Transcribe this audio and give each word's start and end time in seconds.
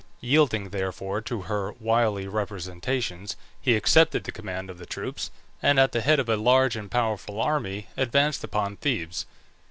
Yielding 0.19 0.69
therefore 0.69 1.21
to 1.21 1.43
her 1.43 1.73
wily 1.73 2.25
representations 2.27 3.35
he 3.61 3.75
accepted 3.75 4.23
the 4.23 4.31
command 4.31 4.67
of 4.67 4.79
the 4.79 4.85
troops, 4.87 5.29
and 5.61 5.79
at 5.79 5.91
the 5.91 6.01
head 6.01 6.19
of 6.19 6.27
a 6.27 6.35
large 6.35 6.75
and 6.75 6.89
powerful 6.89 7.39
army 7.39 7.85
advanced 7.95 8.43
upon 8.43 8.75
Thebes. 8.77 9.27